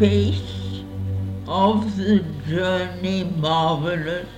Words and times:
pace 0.00 0.82
of 1.46 1.94
the 1.98 2.20
journey 2.48 3.22
marvelous, 3.36 4.30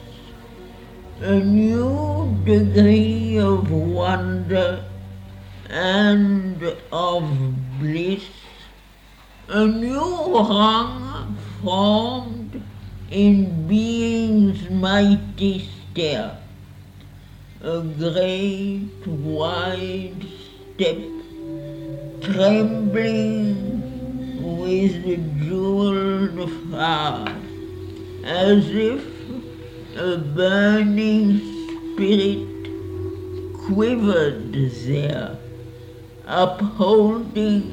a 1.20 1.38
new 1.38 2.36
degree 2.44 3.38
of 3.38 3.70
wonder 3.70 4.84
and 5.70 6.60
of 6.90 7.22
bliss, 7.78 8.24
a 9.50 9.64
new 9.64 10.36
rung 10.36 11.36
formed 11.62 12.60
in 13.12 13.68
being's 13.68 14.68
mighty 14.68 15.70
stair, 15.92 16.38
a 17.62 17.80
great 17.82 19.06
wide 19.06 20.26
step 20.74 20.98
trembling 22.20 23.81
with 24.62 25.02
the 25.04 25.16
jeweled 25.44 26.50
fire, 26.70 27.36
as 28.24 28.70
if 28.70 29.04
a 29.96 30.18
burning 30.18 31.40
spirit 31.96 32.46
quivered 33.66 34.52
there, 34.86 35.36
upholding 36.26 37.64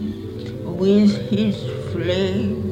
with 0.80 1.15
his 1.30 1.56
flame 1.91 2.69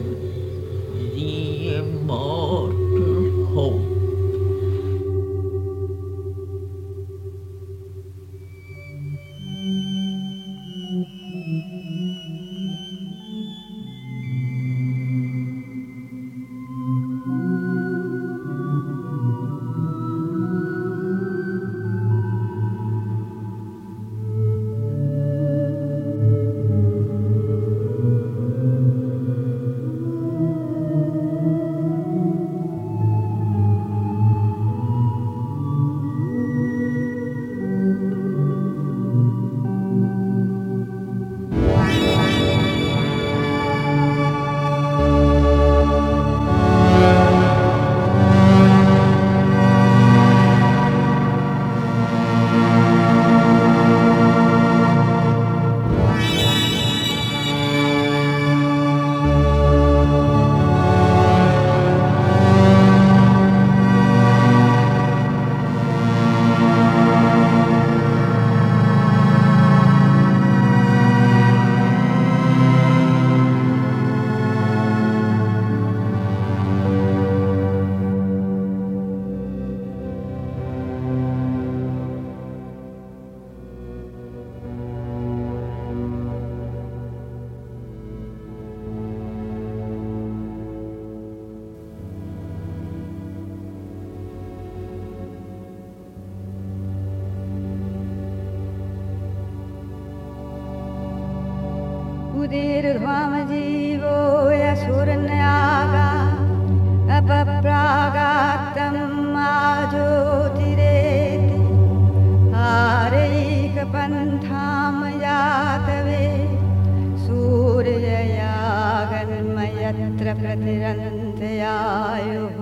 कृतिरनन्तयायुः 120.28 122.58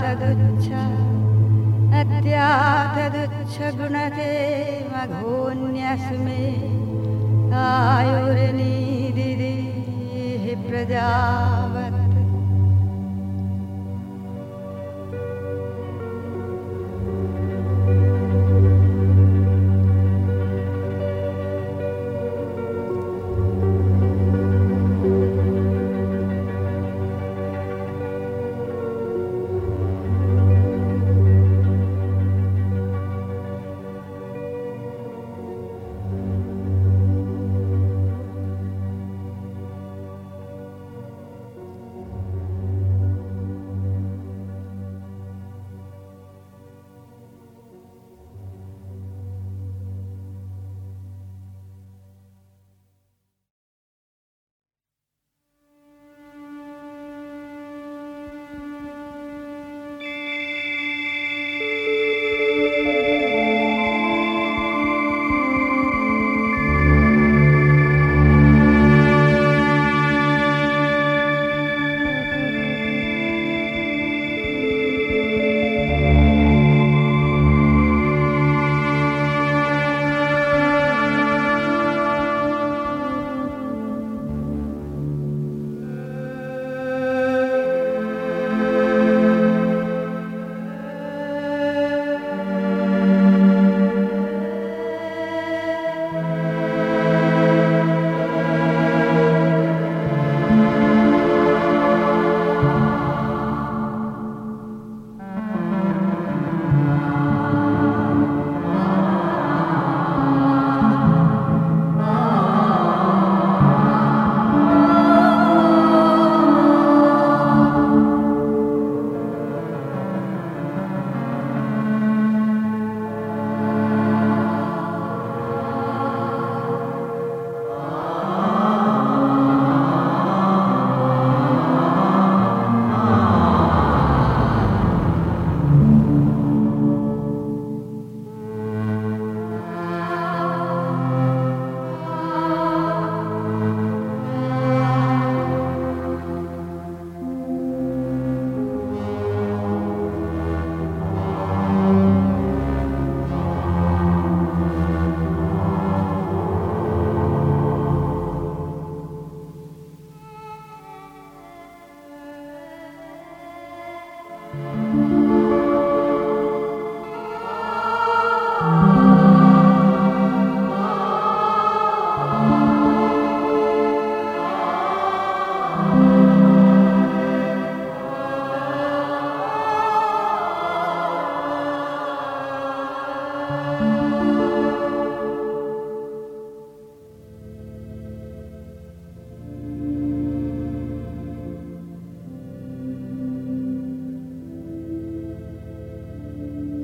तदुच्छ 0.00 0.66
अद्या 2.00 2.48
तदुच्छ 2.96 3.54
गुणते 3.78 4.32
मघोन्यस्मि। 4.92 6.44
आयुर्नी 7.60 8.89
vedea 10.70 11.69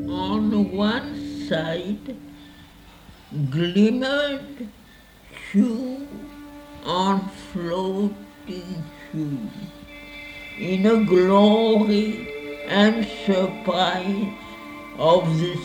On 0.08 0.72
one 0.72 1.46
side 1.48 2.16
glimmered 3.50 4.68
hue 5.52 6.06
on 6.84 7.28
floating 7.52 8.84
hue 9.12 9.50
in 10.58 10.86
a 10.86 11.04
glory 11.04 12.64
and 12.68 13.06
surprise 13.24 14.32
of 14.98 15.38
the 15.40 15.55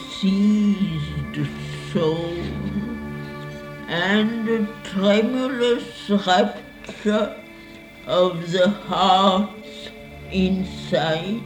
rapture 6.26 7.36
of 8.08 8.52
the 8.52 8.70
heart's 8.70 9.90
inside 10.32 11.42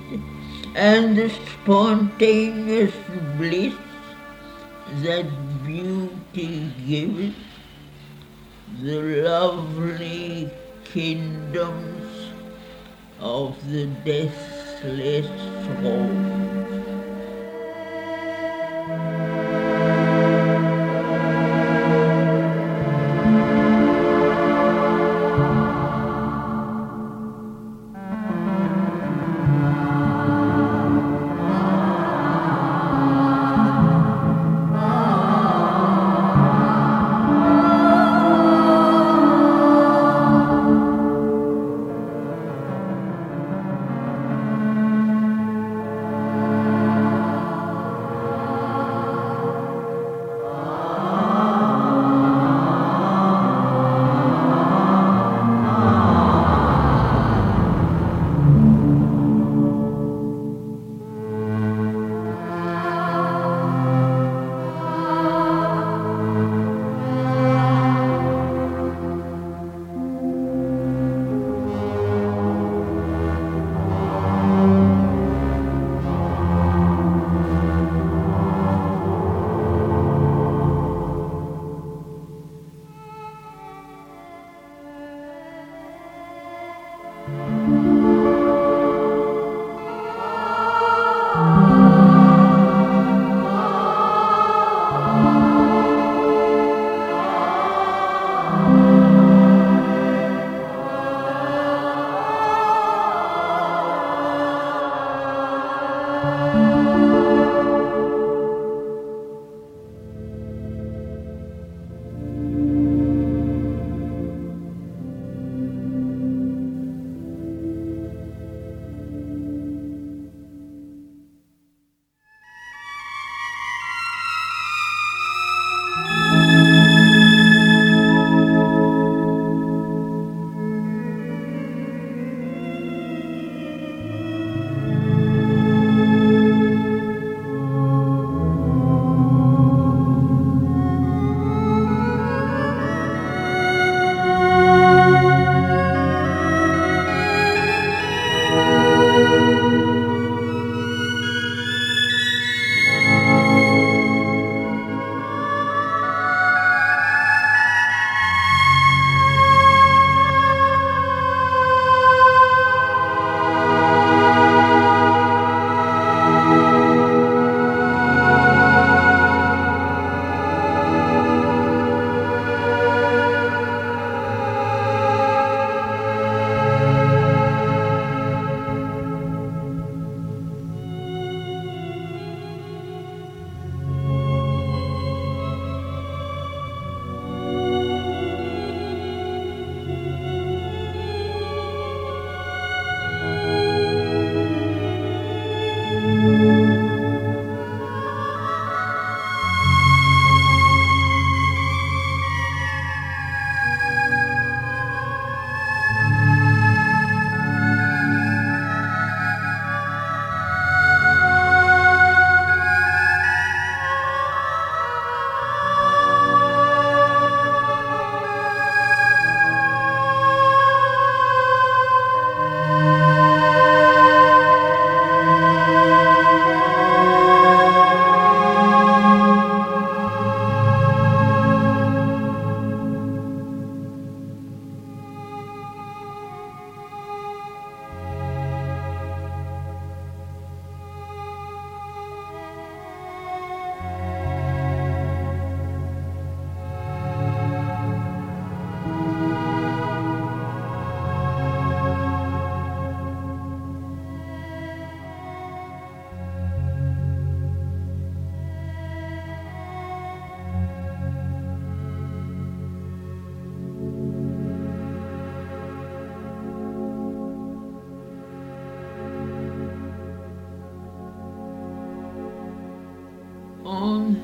and 0.75 1.17
the 1.17 1.29
spontaneous 1.29 2.93
bliss 3.37 3.73
that 5.01 5.25
beauty 5.63 6.71
gives, 6.85 7.35
the 8.81 9.01
lovely 9.23 10.49
kingdoms 10.83 12.31
of 13.19 13.55
the 13.71 13.85
deathless 14.03 15.27
soul. 15.81 16.44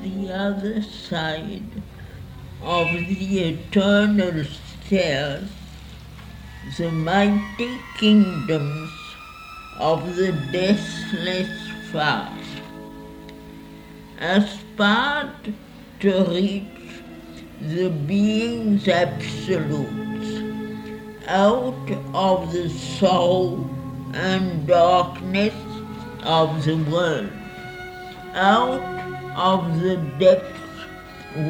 The 0.02 0.32
other 0.32 0.82
side 0.82 1.82
of 2.62 2.86
the 2.90 3.40
eternal 3.40 4.44
stairs 4.44 5.48
the 6.76 6.90
mighty 6.90 7.78
kingdoms 7.98 8.90
of 9.78 10.16
the 10.16 10.32
deathless 10.50 11.50
far, 11.90 12.32
aspired 14.20 15.54
to 16.00 16.24
reach 16.24 17.02
the 17.60 17.88
being's 17.88 18.88
absolutes 18.88 20.42
out 21.28 21.90
of 22.14 22.52
the 22.52 22.68
soul 22.68 23.68
and 24.14 24.66
darkness 24.66 25.54
of 26.22 26.64
the 26.64 26.76
world, 26.90 27.30
out 28.34 29.01
of 29.36 29.80
the 29.80 29.96
depths 30.18 30.60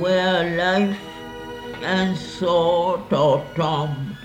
where 0.01 0.57
life 0.57 0.99
and 1.83 2.17
thought 2.17 3.13
are 3.13 3.45
tombed. 3.55 4.17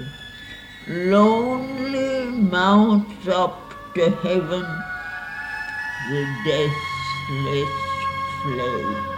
Lonely 0.87 2.25
mounts 2.29 3.27
up 3.27 3.73
to 3.95 4.09
heaven 4.09 4.65
the 6.09 6.25
deathless 6.45 7.69
flame. 8.41 9.16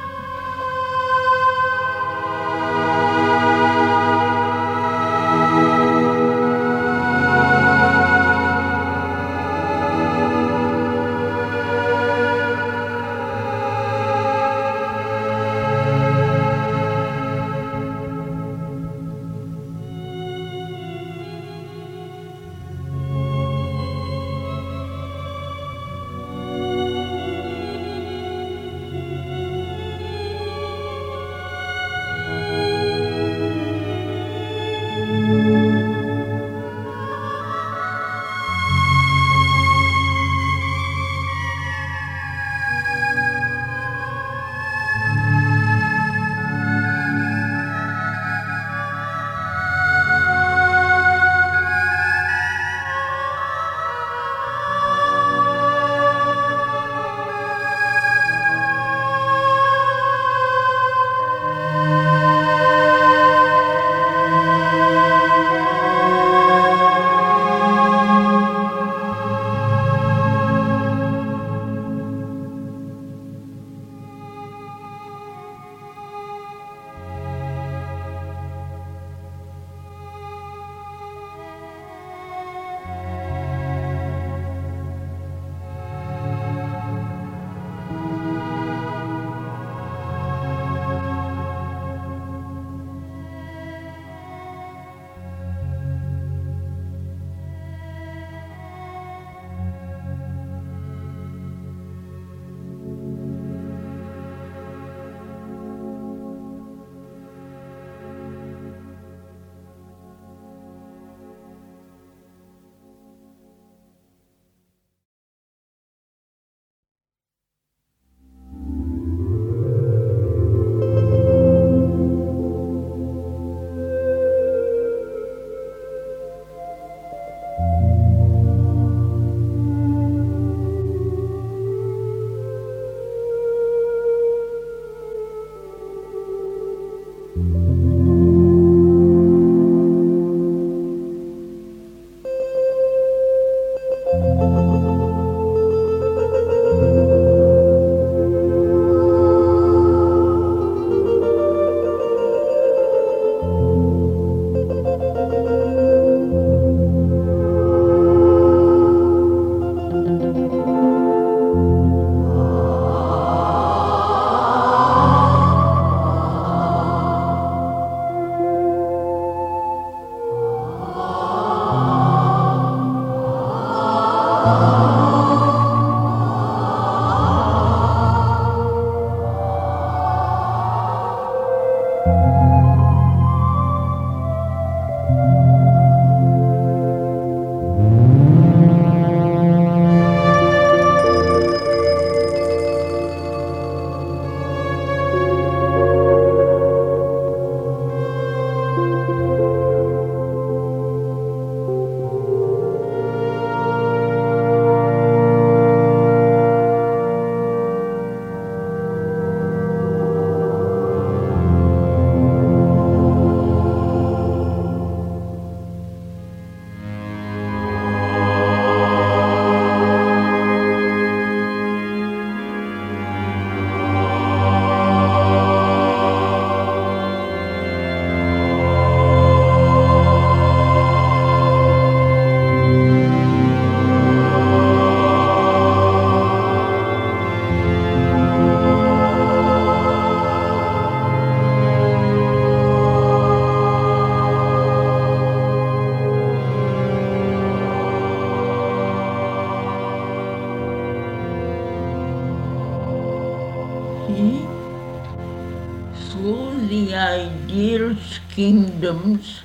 Kingdoms 258.90 259.42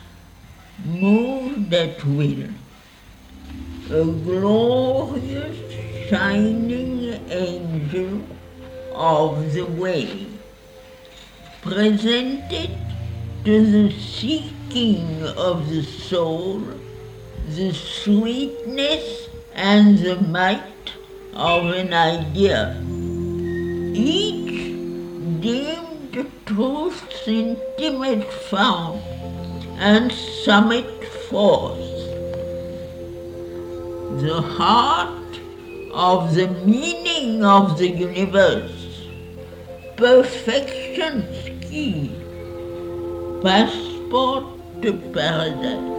moved 0.85 1.73
at 1.75 2.05
will. 2.05 2.49
A 3.91 4.05
glorious 4.05 6.09
shining 6.09 7.21
angel 7.31 8.23
of 8.95 9.53
the 9.53 9.65
way, 9.65 10.27
presented 11.61 12.71
to 13.45 13.71
the 13.71 13.93
seeking 14.01 15.23
of 15.37 15.69
the 15.69 15.83
soul 15.83 16.63
the 17.49 17.75
sweetness 17.75 19.29
and 19.55 19.99
the 19.99 20.17
might 20.23 20.93
of 21.35 21.67
an 21.67 21.93
idea. 21.93 22.81
Each 23.93 24.73
deemed 25.41 26.33
truth's 26.47 27.29
intimate 27.29 28.33
fount 28.33 29.14
and 29.79 30.13
summit 30.13 31.05
force. 31.29 31.79
The 34.23 34.41
heart 34.41 35.41
of 35.93 36.35
the 36.35 36.49
meaning 36.65 37.45
of 37.45 37.79
the 37.79 37.89
universe, 37.89 39.09
perfection's 39.97 41.65
key, 41.65 42.11
passport 43.43 44.45
to 44.83 44.93
paradise. 45.13 45.94